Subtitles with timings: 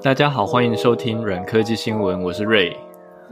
[0.00, 2.76] 大家好，欢迎收听软科技新闻，我是 Ray，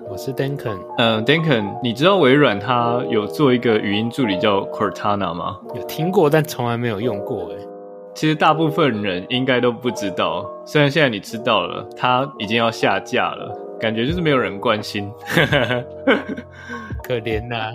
[0.08, 0.76] 我是 Duncan。
[0.98, 5.58] 嗯，Duncan，你知道微软它有做一个语音助理叫 Cortana 吗？
[5.76, 7.52] 有听过，但从来没有用过。
[7.52, 7.64] 哎，
[8.14, 10.44] 其实大部分人应该都不知道。
[10.64, 15.08] 虽然现在你知道了，它已经要下架了，感觉就是没有人关心。
[17.04, 17.70] 可怜呐、啊。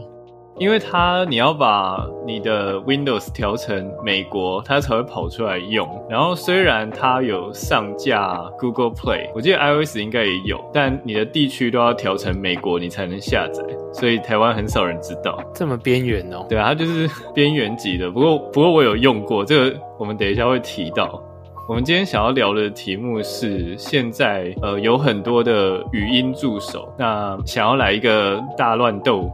[0.57, 5.88] 因为它你要把你的 Windows 调成美国，它才会跑出来用。
[6.09, 13.63] 然后虽然它有上架 Google Play，我记得 iOS 应该也有，但你的地区都要调成美国，你才能下载。
[13.93, 15.38] 所以台湾很少人知道。
[15.53, 16.45] 这么边缘哦？
[16.48, 18.09] 对啊，它就是边缘级的。
[18.12, 21.21] 不过不过我有用过这个，我们等一下会提到。
[21.70, 29.31] 我们今天想要聊的题目是，现在呃有很多的语音助手，那想要来一个大乱斗。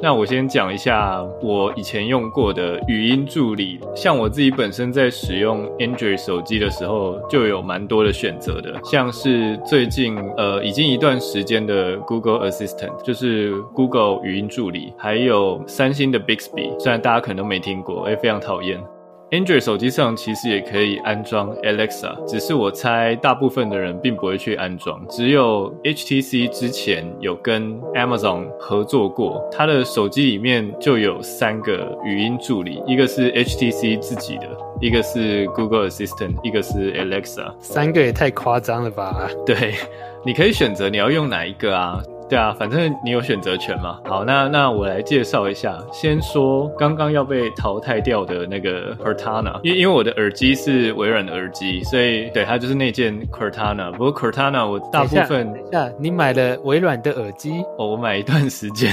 [0.00, 18.80] 那我先讲一下我以前用过的语音助理，像我自己本身在使用 Android 手机的时候，就有蛮多的选择的，像是最近呃已经一段时间的 Google Assistant，就是 Google 语音助理，还有三星的 Bixby，虽然大家可能都没听过，也非常讨厌。
[19.30, 25.06] Android 手机上其实也可以安装 Alexa，只是我猜大部分的人并不会去安装。
[25.06, 34.48] 只有 HTC 之前有跟 Amazon 合作过，它的手机里面就有三个语音助理，一个是 HTC 自己的，
[34.80, 37.52] 一个是 Google Assistant，一个是 Alexa。
[37.60, 39.28] 三个也太夸张了吧？
[39.44, 39.74] 对，
[40.24, 42.02] 你可以选择你要用哪一个啊？
[42.28, 43.98] 对啊，反正你有选择权嘛。
[44.04, 45.78] 好，那那我来介绍一下。
[45.92, 53.90] 先说刚刚要被淘汰掉的那个 Cortana，因为因为我的耳机是微软的耳机，所以对它就是那件 Cortana。
[53.92, 57.62] 不过 Cortana 我大部分，等一下，你买了微软的耳机？
[57.78, 58.92] 哦，我买一段时间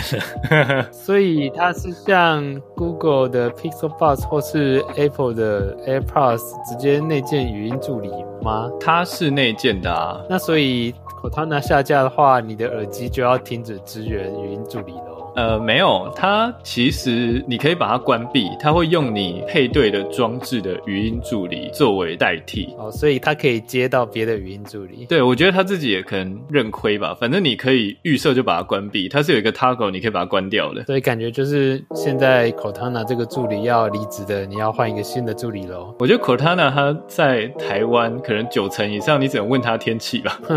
[0.49, 0.85] 了。
[0.93, 8.09] 所以它是像 Google 的 Pixel Buds 或是 Apple 的 AirPods 直接内建语音助理
[8.41, 8.69] 吗？
[8.79, 10.21] 它是内建的啊。
[10.29, 10.93] 那所以
[11.25, 15.14] Cortana 下架的话，你的耳机就要停止支援语音助理了。
[15.35, 22.73] 呃，没有，它其实你可以把它关闭，它会用你配对的装置的语音助理作为代替。
[22.77, 25.05] 哦，所以它可以接到别的语音助理。
[25.07, 27.15] 对，我觉得他自己也可能认亏吧。
[27.19, 30.83] 反正你可以预设就把它关闭，它是有一个 toggle，你可以把它关掉的。
[30.85, 35.93] 所以感觉就是现在 Cortana 这个助理要离职的，你要换一个新的助理喽。
[35.99, 40.39] 我觉得 Cortana 它在台湾可能九成以上，你只能问他天气吧。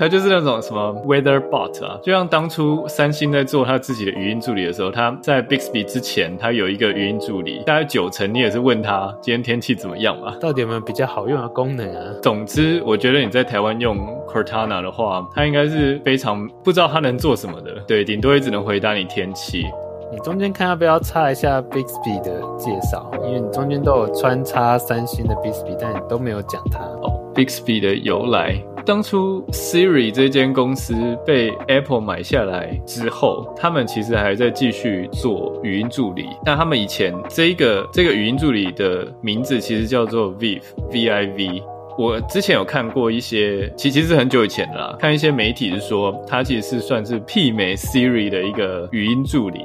[0.00, 10.34] 它就是那种什么 Weather Bot 啊，就像当初三星在做它自己的语音助理的时候，它在 Bixby 之前，它有一个语音助理，大概九成你也是问他今天天气怎么样嘛？
[10.40, 12.14] 到底有没有比较好用的功能啊？
[12.22, 17.74] 总之，我觉得你在台湾用 Cortana 的话，它应该是非常不知道它能做什么的。
[17.86, 19.66] 对，顶多也只能回答你天气。
[20.10, 23.08] 你中间看要不要插一下 Bixby 的介绍？
[23.22, 27.20] 因为你中间都有穿插三星的 Bixby，但你都没有讲它哦。
[27.32, 30.94] Bixby 的由来，当初 Siri 这间公司
[31.26, 36.26] 被 Apple 买下来之后，他们其实还在继续做语音助理。
[36.44, 41.62] 但他们以前这一个这个语音助理的名字其实叫做 Viv V I V。
[41.98, 49.60] 我之前有看过一些，其其实很久以前啦，看一些媒体是说，它其实是算是媲美 Siri 的一个语音助理。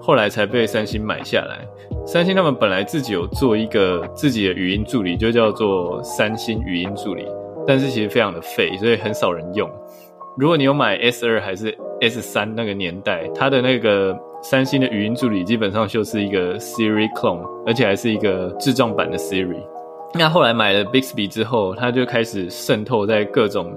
[0.00, 1.60] 后来才被三星买下来。
[2.06, 7.24] 三星他们本来自己有做一个自己的语音助理，就叫做三星语音助理，
[7.66, 9.70] 但是其实非常的废，所以很少人用。
[10.36, 19.62] 如果你有买 S 二还是 S 三那个年代，它的那个三星的语音助理基本上就是一个 Siri clone，而且还是一个智障版的 Siri。
[20.14, 23.72] 那后来买了 Bixby 之后，它就开始渗透在各种。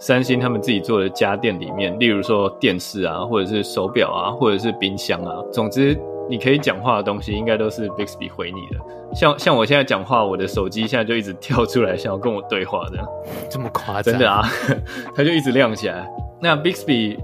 [0.00, 5.92] 三星他们自己做的家电里面，例如说电视啊，或者是手表啊，或者是冰箱啊，总之
[6.28, 8.84] 你可以讲话的东西，应该都是 Bixby 回你的。
[9.14, 13.08] 像像我现在讲话，我的手机现在就一直跳出来，想要跟我对话这样。
[13.50, 14.02] 这么夸张？
[14.02, 14.42] 真的啊，
[15.14, 16.06] 它就一直亮起来。
[16.40, 17.18] 那 Bixby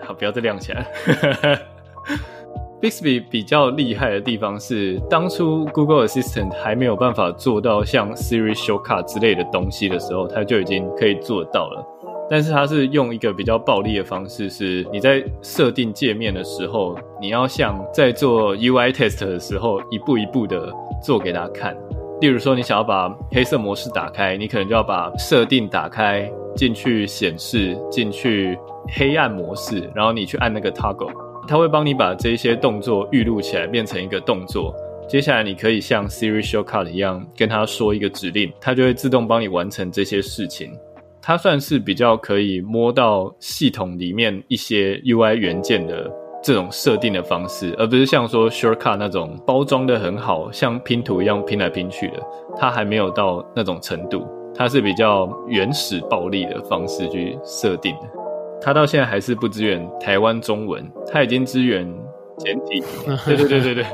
[0.00, 0.86] 好，不要再亮起来。
[2.80, 11.86] Bixby 比较厉害的地方是，当初 Google Assistant 还没有办法做到像 Siri Shortcut 之类的东西的时候，它就已经可以做到了。
[12.32, 20.72] 但是它是用一个比较暴力的方式，是你在设定界面的时候，你要像在做 UI test 的时候，一步一步的
[21.04, 21.76] 做给他看。
[22.22, 26.26] 例如说，你想要把黑色模式打开，你可能就要把设定打开，
[26.56, 28.58] 进去显示，进去
[28.96, 31.12] 黑暗模式，然后你去按那个 toggle，
[31.46, 34.74] 它会帮你把这些动作预录起来，变成一个动作。
[35.06, 40.72] 接下来你可以像 Siri Shortcut 一样跟他说一个指令，它就会自动帮你完成这些事情。
[41.22, 46.10] 它算是比较可以摸到系统里面一些 UI 元件的
[46.42, 52.14] 这种设定的方式，而不是像说 Shortcut 那种包装的很好，像拼图一样拼来拼去的。
[52.56, 54.26] 它还没有到那种程度。
[54.52, 58.08] 它是比较原始暴力的方式去设定的。
[58.60, 62.01] 它到现在还是不支援台湾中文，它已经支援。
[62.38, 62.82] 简体，
[63.26, 63.86] 对对对对对，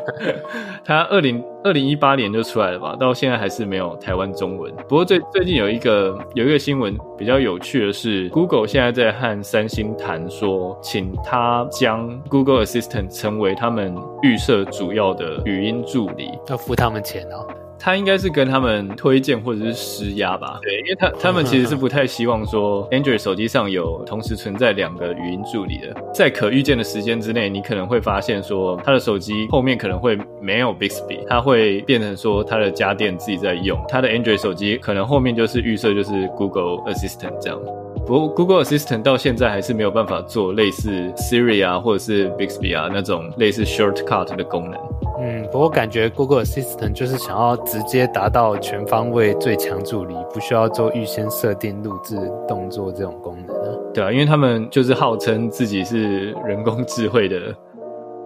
[0.85, 4.73] 它 二零二零一八年就出来了吧，到现在还是没有台湾中文。
[4.88, 17.46] 不过最最近有一个有一个新闻比较有趣的是，Google 现在在和三星谈说，请他将 Google Assistant 成为他们预设主要的语音助理，要付他们钱哦。
[17.78, 20.58] 他应该是跟他们推荐或者是施压吧？
[20.62, 25.94] 对，因为他他们其实是不太希望说 Android 手机上有同时存在两个语音助理的。
[26.12, 33.78] 在可预见的时间之内，你可能会发现说，他的手机后面可能会没有 Bixby，它会变成说他的家电自己在用。
[33.88, 37.60] 他的 Android 手机可能后面就是预设就是 Google Assistant 这样。
[38.08, 44.81] 不过 Google Assistant 到现在还是没有办法做类似 Siri 啊或者是 Bixby 啊那种类似 Shortcut 的功能。
[45.20, 52.16] 嗯，不过感觉 Google Assistant 就是想要直接达到全方位最强助理，不需要做预先设定、录制
[52.49, 53.78] 动作这种功能啊。
[53.93, 57.38] 对啊，因为他们就是号称自己是人工智慧的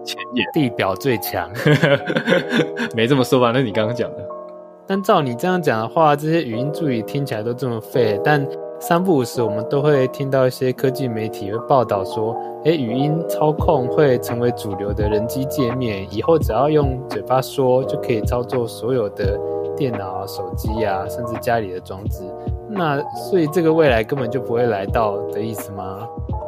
[0.05, 1.51] 前沿，地表最强。
[2.95, 3.51] 没这么说吧？
[3.53, 4.19] 那你刚刚讲的。
[4.87, 8.47] 但照你这样讲的话，这些语音助理听起来都这么废，但。
[8.85, 19.39] 三不五时，我们都会听到一些科技媒体会报道说，诶，语音操控会成为主流的人机界面，以后只要用嘴巴说就可以操作所有的
[19.77, 22.25] 电脑、手机啊，甚至家里的装置。
[22.69, 26.01] 那所以这个未来根本就不会来到的意思吗？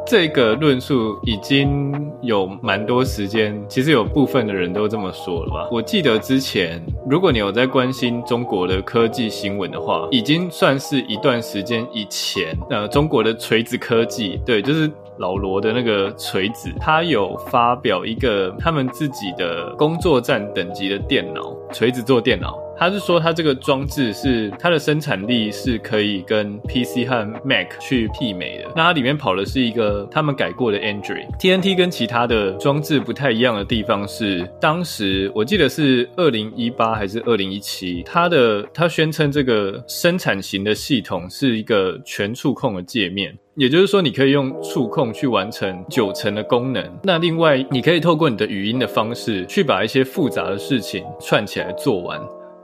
[0.07, 1.91] 这个论述已经
[2.21, 5.67] 有蛮多时间，其实有部分的人都这么说了吧。
[5.71, 6.79] 我记得之前，
[7.09, 12.55] 如果你有在关心中国的科技新闻的话，已经算是一段时间以前。
[12.69, 22.55] 呃，中国的锤子科技，对，就是老罗的那个锤子，他有发表一个他们自己的工作站等级的电脑，锤子做电脑。
[22.77, 28.71] 他是说，他这个装置是它的生产力是可以跟 PC 和 Mac 去媲美的。
[28.75, 31.25] 那它里面跑的是一个他们改过的 Android。
[31.39, 46.83] TNT 跟其他的装置不太一样的地方是，当时我记得是二零一八还是二零一七，它的它宣称这个生产型的系统是一个全触控的界面，也就是说，你可以用触控去完成九成的功能。
[47.03, 52.19] 那另外，你可以透过你的语音的方式去把一些复杂的事情串起来做完。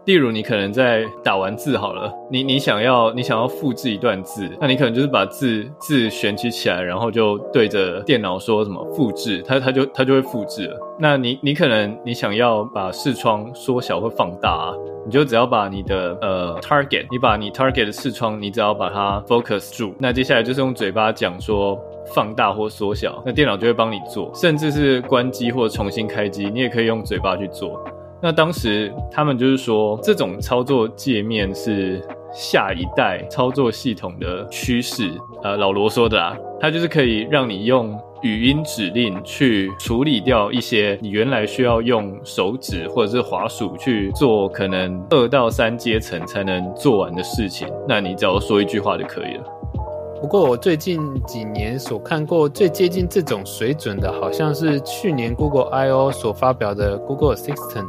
[0.05, 10.79] 例如，你可能在打完字好了，你你想要你想要复制一段字，那你可能就是把字字选取起来，然后就对着电脑说什么复制，它它就它就会复制了。
[10.99, 14.73] 那你你可能你想要把视窗缩小或放大啊，
[15.05, 21.79] 你就只要把你的呃 target，你把你 target 的视窗，你只要把它 focus 住，那接下来就是用嘴巴讲说
[22.15, 27.79] 放大或缩小，那电脑就会帮你做，甚至是关机或重新开机，你也可以用嘴巴去做。
[28.21, 31.99] 那当时他们就是说，这种操作界面是
[32.31, 35.11] 下一代操作系统的趋势。
[35.43, 47.67] 呃，老罗说的啦，它就是可以让你用语音指令去处理掉一些你原来需要用手指或者是滑鼠去做，可能二到三阶层才能做完的事情。
[47.87, 49.43] 那你只要说一句话就可以了。
[50.21, 57.87] 不过我最近几年所看过最接近这种水准的，好像是去年 Google I/O 所发表的 Google Assistant，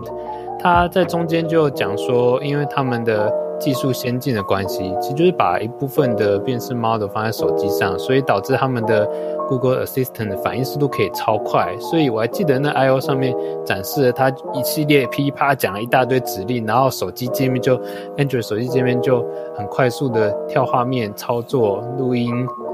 [0.59, 9.09] 它在中间就讲说，因为他们的技术先进的关系，其实就是把一部分的辨识 model 放在手机上，所以导致他们的
[9.49, 11.75] Google Assistant 的反应速度可以超快。
[11.79, 17.77] 所以我还记得那 I/O 上面展示了他一系列噼啪讲了一大堆指令，然后手机界面就
[18.17, 19.25] Android 手机界面就
[19.57, 22.31] 很快速的跳画面、操作、录音、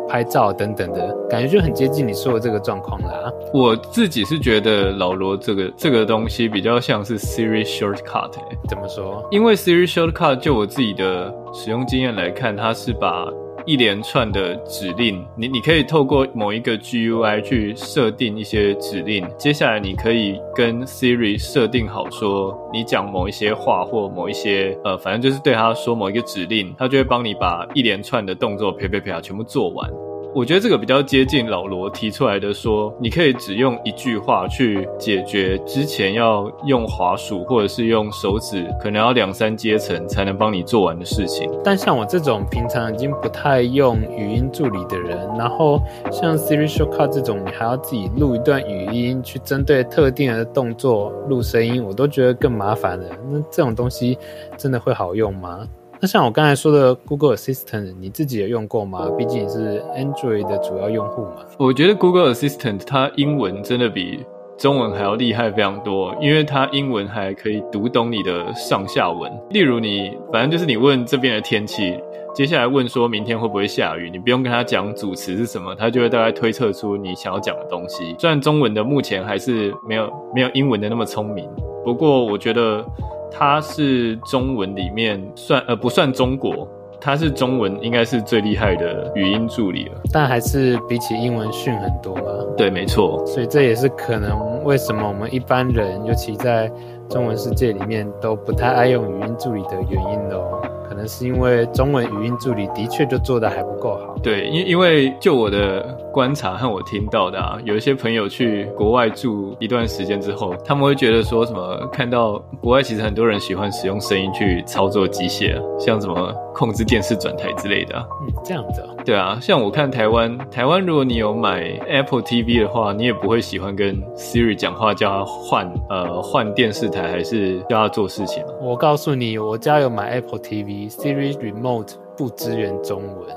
[0.09, 3.31] 拍照等等的感觉，就很接近你说的这个状况啦。
[3.53, 9.27] 我自己是觉得老罗这个这个东西比较像是 Siri Shortcut，欸，怎么说？
[9.31, 13.27] 因为 Siri Shortcut 就我自己的使用经验来看，它是把
[13.67, 30.08] 一连串的指令，你你可以透过某一个 GUI 去设定一些指令，接下来你可以跟 Siri 设定好说，你讲某一些话或某一些呃，反正就是对他说某一个指令，他就会帮你把一连串的动作啪啪啪全部做完。
[30.39, 41.51] 我觉得这个比较接近老罗提出来的说，你可以只用一句话去解决之前要用滑鼠或者是用手指，可能要两三阶层才能帮你做完的事情。
[41.65, 53.07] 但像我这种平常已经不太用语音助理的人，然后像 Siri Shortcut 这种，你还要自己录一段语音去针对特定的动作录声音，我都觉得更麻烦了。
[53.29, 54.17] 那这种东西
[54.57, 55.67] 真的会好用吗？
[56.01, 59.11] 那像我刚才说的 Google Assistant，你自己有用过吗？
[59.19, 61.45] 毕竟是 Android 的主要用户嘛。
[61.59, 64.25] 我觉得 Google Assistant 它英文真的比
[64.57, 69.29] 中文还要厉害非常多，因为它英文还可以读懂你的上下文。
[69.51, 71.99] 例如你，反正就是你问这边的天气，
[72.33, 78.15] 接下来问说明天会不会下雨，你不用跟他讲主词是什么，他就会大概推测出你想要讲的东西。
[78.21, 81.49] 虽然中文的目前还是没有没有英文的那么聪明，
[81.85, 82.85] 不过我觉得
[83.31, 86.69] 他是中文里面算呃不算中国。
[87.01, 92.23] 它是中文应该是最厉害的语音助理了，但还是比起英文逊很多嘛。
[92.57, 93.25] 对，没错。
[93.25, 96.69] 所以这也是可能为什么我们一般人，尤其在
[97.09, 100.61] 中文世界里面，都不太爱用语音助理的原因喽。
[100.99, 104.17] 可能是因为中文语音助理的确就做的还不够好。
[104.21, 105.81] 对，因因为就我的
[106.13, 118.05] 观察和我听到的啊，有一些朋友去国外住一段时间之后，他们会觉得说什么，看到国外其实很多人喜欢使用声音去操作机械，像什么控制电视转台之类的啊。
[118.23, 118.89] 嗯，这样子啊。
[119.05, 128.43] 对啊，像我看台湾，台湾如果你有买 Apple TV 的话，你也不会喜欢跟 Siri 讲话，叫他换呃换电视台，还是叫他做事情。
[128.61, 130.41] 我告诉你，我家有买 Apple
[130.89, 133.29] TV，Siri Remote 不支援中文，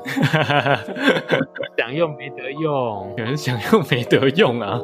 [1.77, 4.79] 想用没得用，有人想用没得用啊。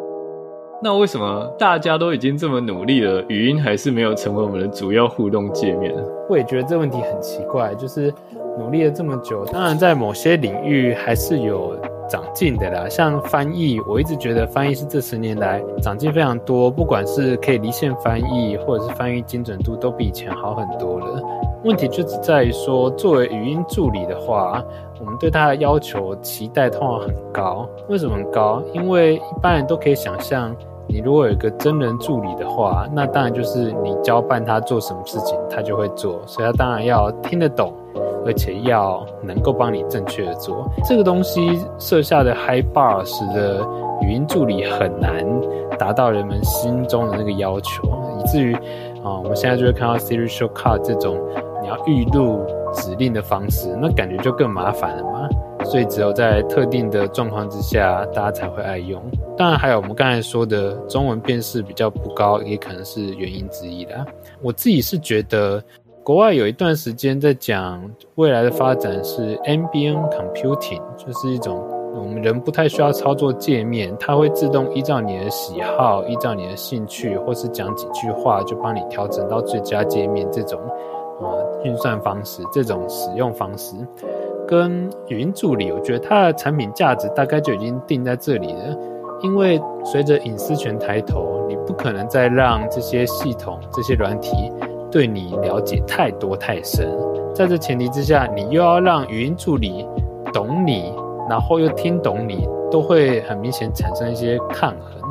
[0.84, 5.96] 那为什么大家都已经这么努力了，语音还是没有成为我们的主要互动界面？
[6.30, 8.14] 我也觉得这问题很奇怪，就是
[8.60, 11.76] 努力了这么久，当然在某些领域还是有
[12.08, 12.88] 长进的啦。
[12.88, 21.24] 像翻译，我一直觉得翻译是这十年来长进非常多，不管是可以离线翻译，或者是翻译精准度，都比以前好很多了。
[21.68, 24.64] 问题就只在于说，作为语音助理的话，
[25.02, 27.68] 我们对它的要求、期待通常很高。
[27.90, 28.64] 为什么很高？
[28.74, 30.56] 因为一般人都可以想象，
[30.88, 36.22] 你如果有一个真人助理的话，那当然就是你交办他做什么事情，他就会做。
[36.26, 37.74] 所以他当然要听得懂，
[38.26, 40.66] 而且要能够帮你正确的做。
[40.86, 43.60] 这个东西设下的 high bar 使得
[44.02, 45.26] 语音助理很难
[45.78, 47.84] 达到人们心中的那个要求，
[48.22, 48.54] 以至于
[49.04, 51.18] 啊，我们现在就会看到 Siri Shortcut 这种。
[51.68, 55.30] 要预录指令的方式，那感觉就更麻烦了嘛。
[55.66, 59.02] 所以只有在特定的状况之下，大家才会爱用。
[59.36, 64.06] 当然，还有我们刚才说的中文辨识比较不高，也可能是原因之一啦。
[64.42, 65.62] 我自己是觉得，
[66.04, 67.84] 国外有一段时间在讲
[68.16, 71.62] 未来的发展是 ambient computing，就是一种
[71.96, 80.62] 我们人不太需要操作界面，它会自动依照你的喜好、依照你的兴趣，或是讲几句话，就帮你调整到最佳界面这种。
[81.22, 81.26] 啊，
[81.64, 83.76] 运算方式这种使用方式，
[84.48, 88.78] 跟语音助理，我觉得它的产品价值大概就已经定在这里了。
[89.22, 94.52] 因为随着隐私权抬头，你不可能再让这些系统、这些软体
[94.92, 96.88] 对你了解太多太深。
[97.34, 99.88] 在这前提之下，你又要让语音助理
[100.32, 100.94] 懂你，
[101.28, 105.02] 然后又听懂你，都会很明显产生一些抗衡。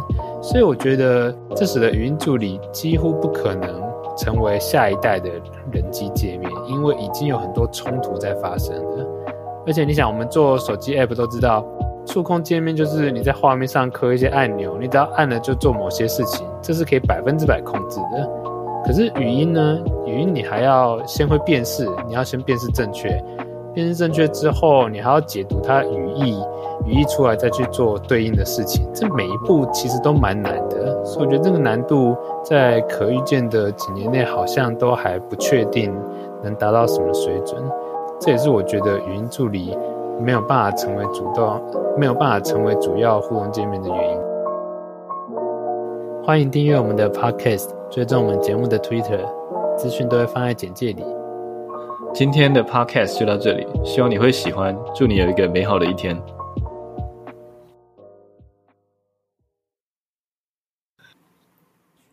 [0.40, 3.85] 所以我觉得，这使得语音助理几乎不可能。
[4.16, 5.30] 成为下一代的
[5.72, 9.06] 人机界面，因为已经有很多冲突在发生了。
[9.66, 11.64] 而且你想，我们做手机 App 都知道，
[12.06, 18.30] 触控界面就是你在画面上刻一些按钮，你只要按了就做某些事情，这是可以百分之百控制的。
[18.84, 19.80] 可是语音呢？
[20.06, 23.08] 语音你还要先会辨识，你要先辨识正确。
[23.74, 26.38] 辨识正确之后，你还要解读它语义，
[26.86, 28.88] 语义出来再去做对应的事情。
[28.94, 30.75] 这每一步其实都蛮难的，
[31.06, 35.94] 所以我觉得这个难度在可预见的几年内好像都还不确定
[36.42, 37.62] 能达到什么水准。
[38.20, 39.78] 这也是我觉得语音助理
[40.20, 41.60] 没有办法成为主动，
[41.96, 44.18] 没有办法成为主要互动界面的原因。
[46.24, 49.20] 欢迎订阅我们的 Podcast，追踪我们节目的 Twitter，
[49.76, 51.04] 资讯都会放在简介里。
[52.12, 56.20] 今天的 podcast 就到这里，希望你会喜欢，祝你有一个美好的一天。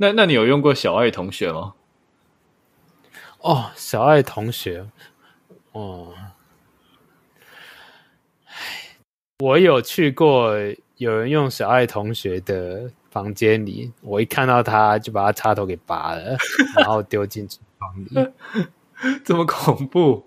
[0.04, 1.76] 那那你有用过小爱同学吗？
[3.40, 4.86] 哦，小爱同学，
[5.72, 6.14] 哦，
[9.40, 10.54] 我有去过，
[10.98, 16.36] 有人用小爱同学的房间里，我一看到他就把他插头给拔了，
[16.76, 18.32] 然后丢进厨房里。
[19.24, 20.26] 这么恐怖！